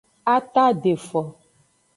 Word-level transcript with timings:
A 0.33 0.35
taadefo. 0.53 1.21